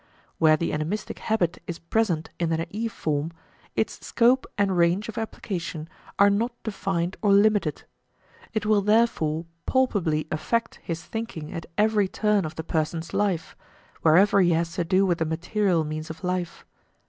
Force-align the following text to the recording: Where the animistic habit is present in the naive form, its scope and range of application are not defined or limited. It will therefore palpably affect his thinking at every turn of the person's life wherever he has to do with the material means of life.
Where 0.39 0.57
the 0.57 0.73
animistic 0.73 1.19
habit 1.19 1.61
is 1.67 1.77
present 1.77 2.31
in 2.39 2.49
the 2.49 2.57
naive 2.57 2.91
form, 2.91 3.31
its 3.75 4.03
scope 4.03 4.47
and 4.57 4.75
range 4.75 5.07
of 5.07 5.19
application 5.19 5.87
are 6.17 6.31
not 6.31 6.53
defined 6.63 7.17
or 7.21 7.31
limited. 7.31 7.83
It 8.51 8.65
will 8.65 8.81
therefore 8.81 9.45
palpably 9.67 10.25
affect 10.31 10.79
his 10.81 11.03
thinking 11.03 11.53
at 11.53 11.67
every 11.77 12.07
turn 12.07 12.45
of 12.45 12.55
the 12.55 12.63
person's 12.63 13.13
life 13.13 13.55
wherever 14.01 14.41
he 14.41 14.53
has 14.53 14.73
to 14.73 14.83
do 14.83 15.05
with 15.05 15.19
the 15.19 15.23
material 15.25 15.83
means 15.83 16.09
of 16.09 16.23
life. 16.23 16.65